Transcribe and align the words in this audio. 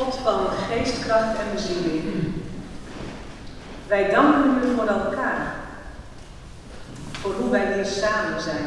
God 0.00 0.14
van 0.14 0.46
geestkracht 0.70 1.38
en 1.38 1.54
bezieling. 1.54 2.32
Wij 3.86 4.10
danken 4.10 4.68
u 4.68 4.74
voor 4.76 4.86
elkaar. 4.86 5.54
Voor 7.12 7.34
hoe 7.34 7.50
wij 7.50 7.74
hier 7.74 7.84
samen 7.84 8.40
zijn 8.40 8.66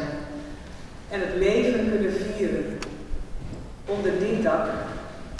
en 1.10 1.20
het 1.20 1.34
leven 1.36 1.90
kunnen 1.90 2.12
vieren 2.12 2.78
onder 3.86 4.18
dit 4.18 4.42
dak, 4.42 4.66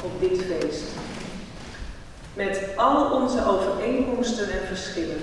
op 0.05 0.21
dit 0.21 0.43
feest. 0.43 0.85
Met 2.35 2.63
al 2.77 3.11
onze 3.11 3.47
overeenkomsten 3.47 4.51
en 4.51 4.67
verschillen. 4.67 5.21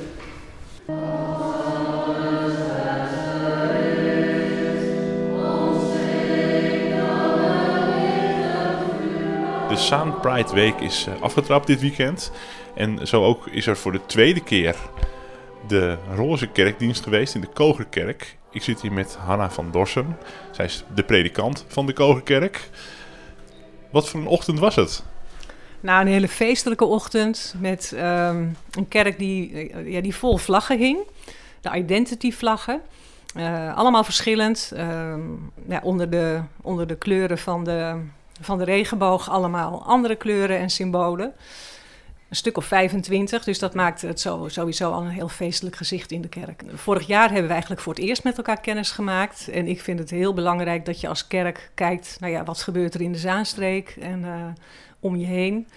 De 9.71 9.77
Saan 9.77 10.19
Pride 10.19 10.53
Week 10.53 10.79
is 10.79 11.07
eh, 11.07 11.21
afgetrapt 11.21 11.67
dit 11.67 11.81
weekend. 11.81 12.31
En 12.75 13.07
zo 13.07 13.25
ook 13.25 13.47
is 13.47 13.67
er 13.67 13.77
voor 13.77 13.91
de 13.91 14.05
tweede 14.05 14.43
keer 14.43 14.75
de 15.67 15.97
Roze 16.15 16.47
Kerkdienst 16.47 17.03
geweest 17.03 17.35
in 17.35 17.41
de 17.41 17.47
Kogerkerk. 17.47 18.37
Ik 18.49 18.63
zit 18.63 18.81
hier 18.81 18.93
met 18.93 19.15
Hanna 19.15 19.49
van 19.49 19.71
Dorsum. 19.71 20.15
Zij 20.51 20.65
is 20.65 20.83
de 20.95 21.03
predikant 21.03 21.65
van 21.67 21.85
de 21.85 21.93
Kogerkerk. 21.93 22.69
Wat 23.89 24.09
voor 24.09 24.19
een 24.19 24.27
ochtend 24.27 24.59
was 24.59 24.75
het? 24.75 25.03
Nou, 25.79 26.01
een 26.01 26.11
hele 26.11 26.27
feestelijke 26.27 26.85
ochtend 26.85 27.55
met 27.59 27.93
ehm, 27.95 28.47
een 28.71 28.87
kerk 28.87 29.17
die, 29.17 29.69
eh, 29.69 29.91
ja, 29.91 30.01
die 30.01 30.15
vol 30.15 30.37
vlaggen 30.37 30.77
hing. 30.77 30.99
De 31.61 31.75
identity 31.75 32.31
vlaggen. 32.31 32.81
Uh, 33.37 33.77
allemaal 33.77 34.03
verschillend. 34.03 34.71
Uh, 34.73 35.13
ja, 35.67 35.79
onder, 35.83 36.09
de, 36.09 36.41
onder 36.61 36.87
de 36.87 36.95
kleuren 36.95 37.37
van 37.37 37.63
de, 37.63 37.95
van 38.41 38.57
de 38.57 38.63
regenboog 38.63 39.29
allemaal 39.29 39.83
andere 39.85 40.15
kleuren 40.15 40.57
en 40.57 40.69
symbolen. 40.69 41.33
Een 42.29 42.37
stuk 42.37 42.57
of 42.57 42.65
25, 42.65 43.43
dus 43.43 43.59
dat 43.59 43.73
maakt 43.73 44.01
het 44.01 44.19
zo, 44.19 44.47
sowieso 44.47 44.91
al 44.91 45.01
een 45.01 45.09
heel 45.09 45.29
feestelijk 45.29 45.75
gezicht 45.75 46.11
in 46.11 46.21
de 46.21 46.27
kerk. 46.27 46.63
Vorig 46.73 47.07
jaar 47.07 47.27
hebben 47.27 47.45
we 47.45 47.51
eigenlijk 47.51 47.81
voor 47.81 47.93
het 47.93 48.03
eerst 48.03 48.23
met 48.23 48.37
elkaar 48.37 48.61
kennis 48.61 48.91
gemaakt. 48.91 49.49
En 49.49 49.67
ik 49.67 49.81
vind 49.81 49.99
het 49.99 50.09
heel 50.09 50.33
belangrijk 50.33 50.85
dat 50.85 51.01
je 51.01 51.07
als 51.07 51.27
kerk 51.27 51.71
kijkt, 51.75 52.17
nou 52.19 52.31
ja, 52.33 52.43
wat 52.43 52.61
gebeurt 52.61 52.93
er 52.93 53.01
in 53.01 53.11
de 53.11 53.17
Zaanstreek 53.17 53.95
en 53.99 54.19
uh, 54.23 54.45
om 54.99 55.15
je 55.15 55.25
heen. 55.25 55.67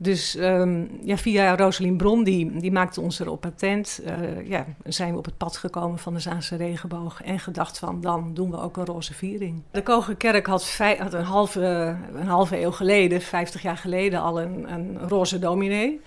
Dus 0.00 0.36
um, 0.36 0.88
ja, 1.02 1.16
via 1.16 1.56
Rosalien 1.56 1.96
Bron, 1.96 2.24
die, 2.24 2.60
die 2.60 2.72
maakte 2.72 3.00
ons 3.00 3.18
erop 3.18 3.40
patent. 3.40 4.00
Uh, 4.06 4.48
ja, 4.48 4.66
zijn 4.84 5.12
we 5.12 5.18
op 5.18 5.24
het 5.24 5.36
pad 5.36 5.56
gekomen 5.56 5.98
van 5.98 6.14
de 6.14 6.20
Zaanse 6.20 6.56
regenboog. 6.56 7.22
En 7.22 7.38
gedacht 7.38 7.78
van, 7.78 8.00
dan 8.00 8.34
doen 8.34 8.50
we 8.50 8.60
ook 8.60 8.76
een 8.76 8.84
roze 8.84 9.14
viering. 9.14 9.62
De 9.70 9.82
Kogerkerk 9.82 10.46
had, 10.46 10.78
had 10.98 11.12
een, 11.12 11.24
halve, 11.24 11.96
een 12.14 12.26
halve 12.26 12.60
eeuw 12.60 12.70
geleden, 12.70 13.20
50 13.20 13.62
jaar 13.62 13.76
geleden, 13.76 14.20
al 14.20 14.40
een, 14.40 14.72
een 14.72 15.08
roze 15.08 15.38
dominee. 15.38 16.00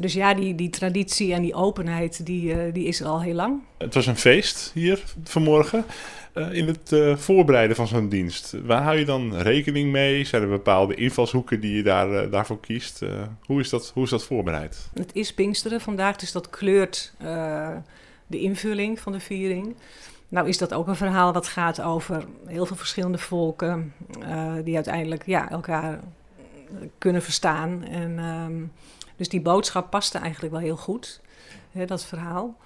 Dus 0.00 0.12
ja, 0.12 0.34
die, 0.34 0.54
die 0.54 0.70
traditie 0.70 1.32
en 1.34 1.42
die 1.42 1.54
openheid, 1.54 2.26
die, 2.26 2.54
uh, 2.54 2.72
die 2.72 2.86
is 2.86 3.00
er 3.00 3.06
al 3.06 3.22
heel 3.22 3.34
lang. 3.34 3.62
Het 3.78 3.94
was 3.94 4.06
een 4.06 4.16
feest 4.16 4.70
hier 4.74 5.02
vanmorgen. 5.24 5.84
Uh, 6.34 6.52
in 6.52 6.66
het 6.66 6.92
uh, 6.92 7.16
voorbereiden 7.16 7.76
van 7.76 7.86
zo'n 7.86 8.08
dienst, 8.08 8.54
waar 8.64 8.82
hou 8.82 8.98
je 8.98 9.04
dan 9.04 9.36
rekening 9.36 9.92
mee? 9.92 10.24
Zijn 10.24 10.42
er 10.42 10.48
bepaalde 10.48 10.94
invalshoeken 10.94 11.60
die 11.60 11.76
je 11.76 11.82
daar, 11.82 12.30
daarvoor 12.30 12.60
kiest? 12.60 13.02
hoe, 13.46 13.60
is 13.60 13.68
dat, 13.68 13.90
hoe 13.94 14.04
is 14.04 14.10
dat 14.10 14.24
voorbereid? 14.24 14.88
Het 14.94 15.10
is 15.12 15.34
Pinksteren 15.34 15.80
vandaag, 15.80 16.16
dus 16.16 16.32
dat 16.32 16.50
kleurt 16.50 17.12
de 18.26 18.38
invulling 18.38 19.00
van 19.00 19.12
de 19.12 19.20
viering. 19.20 19.74
Nou 20.28 20.48
is 20.48 20.58
dat 20.58 20.74
ook 20.74 20.86
een 20.86 20.96
verhaal 20.96 21.32
wat 21.32 21.48
gaat 21.48 21.80
over 21.80 22.24
heel 22.46 22.66
veel 22.66 22.76
verschillende 22.76 23.18
volken... 23.18 23.92
die 24.64 24.74
uiteindelijk 24.74 25.26
ja, 25.26 25.50
elkaar 25.50 26.00
kunnen 26.98 27.22
verstaan 27.22 27.84
en... 27.84 28.18
Um, 28.18 28.72
dus 29.18 29.28
die 29.28 29.40
boodschap 29.40 29.90
paste 29.90 30.18
eigenlijk 30.18 30.52
wel 30.52 30.62
heel 30.62 30.76
goed, 30.76 31.20
hè, 31.72 31.84
dat 31.84 32.04
verhaal. 32.04 32.56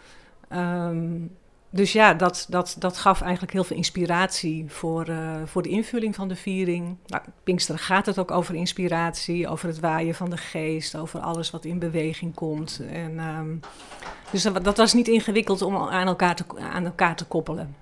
Um, 0.53 1.31
dus 1.75 1.93
ja, 1.93 2.15
dat, 2.15 2.47
dat, 2.49 2.77
dat 2.79 2.99
gaf 2.99 3.21
eigenlijk 3.21 3.53
heel 3.53 3.65
veel 3.65 3.77
inspiratie 3.77 4.65
voor, 4.69 5.09
uh, 5.09 5.17
voor 5.45 5.63
de 5.63 5.69
invulling 5.69 6.15
van 6.15 6.29
de 6.29 6.37
viering. 6.37 6.97
Nou, 7.07 7.23
Pinksteren 7.45 7.81
gaat 7.81 8.07
het 8.07 8.19
ook 8.19 8.31
over 8.31 8.55
inspiratie, 8.55 9.49
over 9.49 9.69
het 9.69 9.81
waaien 9.81 10.15
van 10.15 10.31
de 10.31 10.37
geest, 10.37 10.97
over 10.97 11.21
alles 11.21 11.51
wat 11.51 11.65
in 11.65 11.79
beweging 11.79 12.35
komt. 12.35 12.83
En, 12.91 13.19
um, 13.19 13.61
dus 14.31 14.43
dat, 14.43 14.65
dat, 14.65 14.77
was 14.77 14.93
niet 14.93 15.09
ingewikkeld 15.09 15.63
om 15.63 15.77
aan 15.77 16.07
elkaar 16.07 16.37
te, 16.37 16.45
aan 16.73 16.85
elkaar 16.85 17.17
te 17.17 17.25
koppelen. 17.25 17.77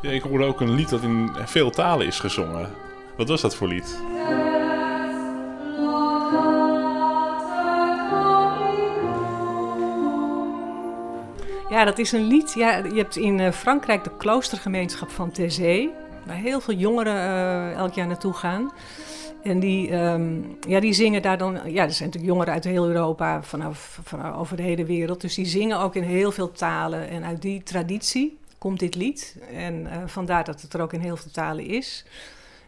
Ja, 0.00 0.10
ik 0.10 0.22
hoorde 0.22 0.44
ook 0.44 0.60
een 0.60 0.74
lied 0.74 0.88
dat 0.88 1.02
in 1.02 1.30
veel 1.44 1.70
talen 1.70 2.06
is 2.06 2.20
gezongen. 2.20 2.70
Wat 3.16 3.28
was 3.28 3.40
dat 3.40 3.56
voor 3.56 3.68
lied? 3.68 3.96
Ja, 11.74 11.84
dat 11.84 11.98
is 11.98 12.12
een 12.12 12.26
lied. 12.26 12.52
Ja, 12.52 12.76
je 12.76 12.94
hebt 12.94 13.16
in 13.16 13.38
uh, 13.38 13.50
Frankrijk 13.50 14.04
de 14.04 14.16
kloostergemeenschap 14.16 15.10
van 15.10 15.30
Thésée, 15.30 15.90
waar 16.26 16.36
heel 16.36 16.60
veel 16.60 16.74
jongeren 16.74 17.14
uh, 17.14 17.72
elk 17.72 17.92
jaar 17.94 18.06
naartoe 18.06 18.32
gaan. 18.32 18.72
En 19.42 19.60
die, 19.60 19.92
um, 19.92 20.56
ja, 20.68 20.80
die 20.80 20.92
zingen 20.92 21.22
daar 21.22 21.38
dan. 21.38 21.52
Ja, 21.52 21.82
er 21.82 21.90
zijn 21.90 22.08
natuurlijk 22.08 22.32
jongeren 22.32 22.52
uit 22.52 22.64
heel 22.64 22.86
Europa, 22.86 23.42
vanaf, 23.42 24.00
over 24.34 24.56
de 24.56 24.62
hele 24.62 24.84
wereld. 24.84 25.20
Dus 25.20 25.34
die 25.34 25.46
zingen 25.46 25.78
ook 25.78 25.94
in 25.94 26.02
heel 26.02 26.32
veel 26.32 26.52
talen. 26.52 27.08
En 27.08 27.24
uit 27.24 27.42
die 27.42 27.62
traditie 27.62 28.38
komt 28.58 28.78
dit 28.78 28.94
lied. 28.94 29.36
En 29.52 29.80
uh, 29.80 29.92
vandaar 30.06 30.44
dat 30.44 30.62
het 30.62 30.74
er 30.74 30.82
ook 30.82 30.92
in 30.92 31.00
heel 31.00 31.16
veel 31.16 31.30
talen 31.30 31.66
is. 31.66 32.04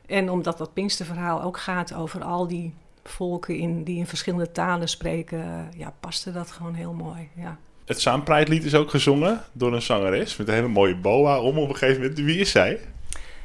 En 0.06 0.30
omdat 0.30 0.58
dat 0.58 0.72
Pinksterverhaal 0.72 1.42
ook 1.42 1.58
gaat 1.58 1.94
over 1.94 2.24
al 2.24 2.46
die 2.48 2.74
volken 3.04 3.56
in, 3.56 3.84
die 3.84 3.98
in 3.98 4.06
verschillende 4.06 4.52
talen 4.52 4.88
spreken, 4.88 5.68
ja, 5.76 5.94
paste 6.00 6.32
dat 6.32 6.50
gewoon 6.50 6.74
heel 6.74 6.92
mooi. 6.92 7.28
Ja. 7.34 7.58
Het 7.86 8.00
Saampreidlied 8.00 8.64
is 8.64 8.74
ook 8.74 8.90
gezongen 8.90 9.44
door 9.52 9.72
een 9.72 9.82
zangeres 9.82 10.36
met 10.36 10.48
een 10.48 10.54
hele 10.54 10.68
mooie 10.68 10.96
boa 10.96 11.40
om 11.40 11.58
op 11.58 11.68
een 11.68 11.76
gegeven 11.76 12.00
moment. 12.00 12.18
Wie 12.18 12.38
is 12.38 12.50
zij? 12.50 12.80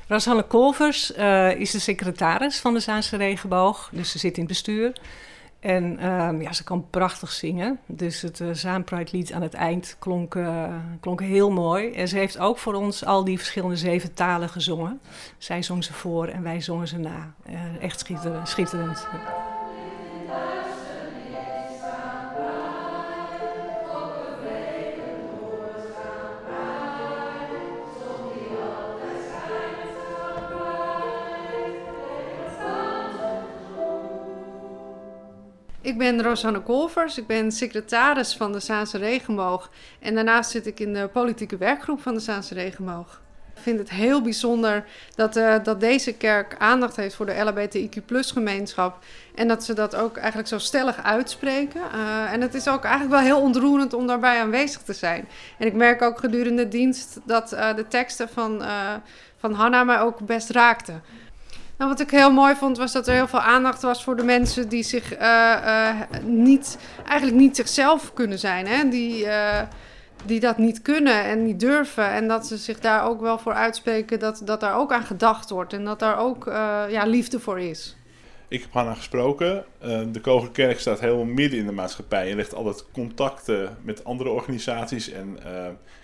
Rosanne 0.08 0.44
Kolvers 0.44 1.18
uh, 1.18 1.56
is 1.56 1.72
de 1.72 1.80
secretaris 1.80 2.60
van 2.60 2.74
de 2.74 2.80
Zaanse 2.80 3.18
Regenboog, 3.18 3.90
dus 3.92 4.12
ze 4.12 4.20
zit 4.20 4.34
in 4.34 4.40
het 4.40 4.52
bestuur. 4.52 4.94
En 5.60 6.06
um, 6.08 6.42
ja, 6.42 6.54
ze 6.54 6.64
kan 6.64 6.90
prachtig 6.90 7.32
zingen. 7.32 7.80
Dus 7.86 8.22
het 8.22 8.40
uh, 8.40 8.48
Zaanpreidlied 8.52 9.34
aan 9.34 9.42
het 9.42 9.54
eind 9.54 9.96
klonk, 10.00 10.36
uh, 10.36 10.66
klonk 11.00 11.22
heel 11.22 11.52
mooi. 11.52 11.92
En 11.92 12.08
ze 12.08 12.18
heeft 12.18 12.38
ook 12.38 12.58
voor 12.58 12.74
ons 12.74 13.06
al 13.06 13.24
die 13.24 13.38
verschillende 13.38 13.78
zeven 13.78 14.14
talen 14.14 14.50
gezongen. 14.50 15.00
Zij 15.38 15.62
zong 15.62 15.84
ze 15.84 15.94
voor 15.94 16.28
en 16.28 16.44
wij 16.44 16.62
zongen 16.62 16.88
ze 16.88 16.98
na. 16.98 17.34
echt 17.80 18.00
schitterend. 18.00 18.50
schitterend. 18.50 19.08
Ik 35.92 35.98
ben 35.98 36.22
Rosanne 36.22 36.62
Kolvers, 36.62 37.18
ik 37.18 37.28
ben 37.28 37.52
secretaris 37.52 38.36
van 38.36 38.52
de 38.52 38.60
Zaanse 38.60 38.98
Regenboog 38.98 39.70
en 40.00 40.16
daarnaast 40.16 40.52
zit 40.52 40.66
ik 40.68 40.80
in 40.80 40.94
de 40.94 41.10
politieke 41.14 41.58
werkgroep 41.58 42.02
van 42.02 42.14
de 42.14 42.20
Zaanse 42.20 42.54
Regenboog. 42.54 43.22
Ik 43.56 43.62
vind 43.62 43.80
het 43.80 43.90
heel 43.90 44.22
bijzonder 44.22 44.86
dat, 45.16 45.38
uh, 45.38 45.56
dat 45.64 45.80
deze 45.80 46.14
kerk 46.14 46.56
aandacht 46.58 46.96
heeft 46.96 47.16
voor 47.16 47.26
de 47.26 47.36
LHBTIQ 47.36 48.06
gemeenschap 48.34 49.04
en 49.36 49.48
dat 49.48 49.64
ze 49.64 49.74
dat 49.74 49.96
ook 49.96 50.18
eigenlijk 50.18 50.48
zo 50.48 50.58
stellig 50.58 51.04
uitspreken. 51.04 51.82
Uh, 51.96 52.34
en 52.34 52.42
het 52.42 52.54
is 52.54 52.68
ook 52.68 52.84
eigenlijk 52.84 53.14
wel 53.14 53.24
heel 53.24 53.42
ontroerend 53.42 53.94
om 53.94 54.08
daarbij 54.08 54.40
aanwezig 54.42 54.82
te 54.82 54.94
zijn. 54.94 55.28
En 55.58 55.68
ik 55.68 55.74
merk 55.74 56.02
ook 56.02 56.20
gedurende 56.20 56.64
de 56.64 56.70
dienst 56.70 57.20
dat 57.24 57.54
uh, 57.54 57.76
de 57.76 57.88
teksten 57.88 58.30
van, 58.30 58.64
van 59.38 59.54
Hanna 59.54 59.84
mij 59.84 60.00
ook 60.00 60.20
best 60.20 60.50
raakten. 60.50 61.04
Nou, 61.82 61.94
wat 61.94 62.02
ik 62.02 62.12
heel 62.12 62.32
mooi 62.32 62.56
vond, 62.56 62.78
was 62.78 62.92
dat 62.92 63.08
er 63.08 63.14
heel 63.14 63.28
veel 63.28 63.40
aandacht 63.40 63.82
was 63.82 64.04
voor 64.04 64.16
de 64.16 64.24
mensen 64.24 64.70
die 64.70 64.84
zich 64.84 65.20
uh, 65.20 65.20
uh, 65.22 66.00
niet, 66.24 66.78
eigenlijk 67.08 67.40
niet 67.40 67.56
zichzelf 67.56 68.14
kunnen 68.14 68.40
zijn. 68.40 68.68
Hè? 68.68 68.90
Die, 68.90 69.26
uh, 69.26 69.62
die 70.26 70.40
dat 70.40 70.58
niet 70.58 70.82
kunnen 70.82 71.24
en 71.24 71.44
niet 71.44 71.60
durven. 71.60 72.10
En 72.10 72.28
dat 72.28 72.48
ze 72.48 72.58
zich 72.58 72.80
daar 72.80 73.06
ook 73.08 73.22
wel 73.22 73.38
voor 73.38 73.54
uitspreken 73.54 74.20
dat, 74.20 74.42
dat 74.46 74.60
daar 74.60 74.78
ook 74.78 74.92
aan 74.92 75.04
gedacht 75.04 75.50
wordt. 75.50 75.74
En 75.74 75.86
dat 75.86 76.00
daar 76.00 76.20
ook 76.20 76.46
ja, 76.90 77.06
liefde 77.06 77.40
voor 77.40 77.60
is. 77.60 77.96
Ik 78.48 78.62
heb 78.62 78.72
Hanna 78.72 78.94
gesproken. 78.94 79.66
de 80.12 80.20
Kogelkerk 80.22 80.80
staat 80.80 81.00
helemaal 81.00 81.26
midden 81.26 81.60
in 81.60 81.66
de 81.66 81.72
maatschappij. 81.72 82.30
En 82.30 82.36
legt 82.36 82.54
altijd 82.54 82.86
contacten 82.92 83.78
met 83.82 84.04
andere 84.04 84.30
organisaties. 84.30 85.10
En 85.10 85.40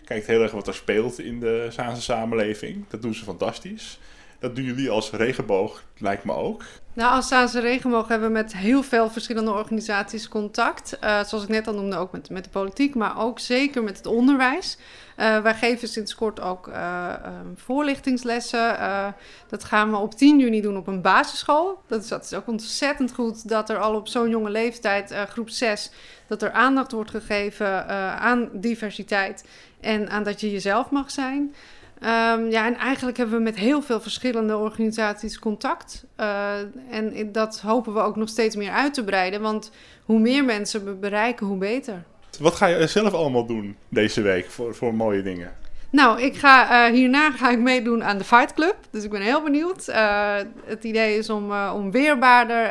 kijkt 0.06 0.27
heel 0.27 0.41
erg 0.41 0.51
wat 0.51 0.68
er 0.68 0.74
speelt 0.74 1.19
in 1.19 1.39
de 1.39 1.68
Zaanse 1.69 2.01
samenleving. 2.01 2.85
Dat 2.89 3.01
doen 3.01 3.13
ze 3.13 3.24
fantastisch. 3.24 4.00
Dat 4.39 4.56
doen 4.56 4.66
jullie 4.66 4.89
als 4.89 5.12
regenboog, 5.12 5.84
lijkt 5.98 6.24
me 6.24 6.34
ook. 6.34 6.63
Nou, 6.94 7.13
als 7.13 7.28
Zaanse 7.28 7.60
Regenboog 7.60 8.07
hebben 8.07 8.28
we 8.28 8.34
met 8.34 8.56
heel 8.56 8.84
veel 8.84 9.10
verschillende 9.10 9.51
organisaties 9.51 10.28
contact. 10.28 10.98
Uh, 11.04 11.24
zoals 11.24 11.44
ik 11.44 11.50
net 11.50 11.68
al 11.68 11.74
noemde, 11.74 11.98
ook 11.98 12.12
met, 12.12 12.30
met 12.30 12.44
de 12.44 12.50
politiek, 12.50 12.95
maar 12.95 13.19
ook 13.19 13.39
zeker 13.39 13.84
met 13.84 13.98
het 13.98 14.06
onderwijs. 14.06 14.78
Uh, 15.18 15.42
wij 15.42 15.56
geven 15.56 15.88
sinds 15.88 16.16
kort 16.16 16.39
ook 16.39 16.68
uh, 16.68 17.13
um, 17.25 17.57
voorlichtingslessen. 17.57 18.78
Dat 19.48 19.63
gaan 19.63 19.92
we 19.92 19.98
op 19.98 20.13
10 20.13 20.39
juni 20.39 20.62
doen 20.62 20.78
op 20.78 20.88
een 20.88 21.01
basisschool. 21.01 21.81
Dat 21.88 22.04
is, 22.04 22.07
dat 22.07 22.24
is 22.24 22.34
ook 22.34 22.48
ontzettend 22.48 23.13
goed 23.13 23.50
dat 23.50 23.69
er 23.69 23.78
al 23.78 23.95
op 23.95 24.07
zo'n 24.07 24.30
jonge 24.30 24.50
leeftijd, 24.50 25.13
groep 25.30 25.50
6, 25.50 25.92
dat 26.28 26.42
er 26.42 26.51
aandacht 26.51 26.92
wordt 26.92 27.12
gegeven 27.12 27.88
aan 28.19 28.50
diversiteit 28.54 29.45
en 29.81 30.10
aan 30.10 30.24
dat 30.24 30.42
je 30.42 30.51
jezelf 30.51 30.89
mag 30.89 31.12
zijn. 31.12 31.56
Um, 32.01 32.49
ja, 32.51 32.65
en 32.65 32.75
eigenlijk 32.75 33.17
hebben 33.17 33.38
we 33.38 33.44
met 33.44 33.55
heel 33.55 33.81
veel 33.81 34.01
verschillende 34.01 34.57
organisaties 34.57 35.39
contact. 35.39 36.05
Uh, 36.19 36.53
en 36.89 37.31
dat 37.31 37.59
hopen 37.59 37.94
we 37.94 37.99
ook 37.99 38.15
nog 38.15 38.29
steeds 38.29 38.55
meer 38.55 38.71
uit 38.71 38.94
te 38.94 39.03
breiden. 39.03 39.41
Want 39.41 39.71
hoe 40.03 40.19
meer 40.19 40.45
mensen 40.45 40.85
we 40.85 40.91
bereiken, 40.91 41.45
hoe 41.45 41.57
beter. 41.57 42.03
Wat 42.39 42.55
ga 42.55 42.65
je 42.65 42.88
zelf 42.88 43.13
allemaal 43.13 43.45
doen 43.45 43.75
deze 43.89 44.21
week 44.21 44.49
voor, 44.49 44.75
voor 44.75 44.94
mooie 44.94 45.21
dingen? 45.21 45.55
Nou, 45.89 46.21
ik 46.21 46.35
ga, 46.35 46.88
uh, 46.88 46.94
hierna 46.94 47.31
ga 47.31 47.49
ik 47.49 47.59
meedoen 47.59 48.03
aan 48.03 48.17
de 48.17 48.23
Fight 48.23 48.53
Club. 48.53 48.75
Dus 48.91 49.03
ik 49.03 49.09
ben 49.09 49.21
heel 49.21 49.43
benieuwd. 49.43 49.88
Uh, 49.88 50.35
het 50.65 50.83
idee 50.83 51.17
is 51.17 51.29
om, 51.29 51.51
uh, 51.51 51.71
om 51.75 51.91
weerbaarder 51.91 52.67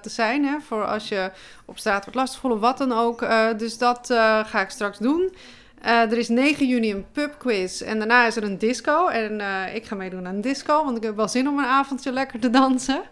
te 0.00 0.08
zijn. 0.08 0.44
Hè, 0.44 0.60
voor 0.60 0.84
als 0.84 1.08
je 1.08 1.30
op 1.64 1.78
straat 1.78 2.00
wordt 2.00 2.18
lastiggevallen 2.18 2.60
wat 2.60 2.78
dan 2.78 2.92
ook. 2.92 3.26
dus 3.58 3.78
dat 3.78 4.06
ga 4.46 4.60
ik 4.60 4.70
straks 4.70 4.98
doen. 4.98 5.34
Uh, 5.84 6.00
er 6.00 6.18
is 6.18 6.28
9 6.28 6.66
juni 6.66 6.90
een 6.90 7.06
pubquiz 7.12 7.80
en 7.80 7.98
daarna 7.98 8.26
is 8.26 8.36
er 8.36 8.42
een 8.42 8.58
disco. 8.58 9.08
En 9.08 9.40
uh, 9.40 9.74
ik 9.74 9.84
ga 9.84 9.94
meedoen 9.94 10.26
aan 10.26 10.34
een 10.34 10.40
disco, 10.40 10.84
want 10.84 10.96
ik 10.96 11.02
heb 11.02 11.16
wel 11.16 11.28
zin 11.28 11.48
om 11.48 11.58
een 11.58 11.64
avondje 11.64 12.12
lekker 12.12 12.40
te 12.40 12.50
dansen. 12.50 13.02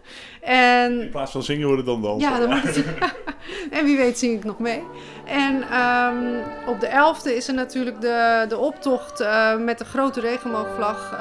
En... 0.41 1.01
In 1.01 1.09
plaats 1.09 1.31
van 1.31 1.43
zingen 1.43 1.67
worden 1.67 1.85
dan 1.85 2.01
dansen. 2.01 2.29
Ja, 2.29 2.39
dan 2.39 2.49
wordt 2.49 2.75
het... 2.75 2.85
en 3.77 3.85
wie 3.85 3.97
weet 3.97 4.17
zing 4.17 4.37
ik 4.37 4.43
nog 4.43 4.59
mee. 4.59 4.83
En 5.25 5.55
um, 5.55 6.41
op 6.65 6.79
de 6.79 6.87
11e 6.87 7.33
is 7.35 7.47
er 7.47 7.53
natuurlijk 7.53 8.01
de, 8.01 8.45
de 8.49 8.57
optocht 8.57 9.21
uh, 9.21 9.57
met 9.57 9.77
de 9.77 9.85
grote 9.85 10.19
regenboogvlag 10.19 11.19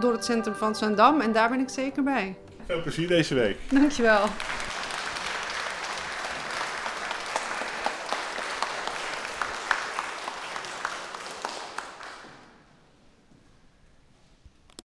door 0.00 0.12
het 0.12 0.24
centrum 0.24 0.54
van 0.54 0.74
Zandam. 0.74 1.20
En 1.20 1.32
daar 1.32 1.48
ben 1.48 1.60
ik 1.60 1.68
zeker 1.68 2.02
bij. 2.02 2.34
Veel 2.66 2.82
plezier 2.82 3.08
deze 3.08 3.34
week. 3.34 3.56
Dankjewel. 3.70 4.20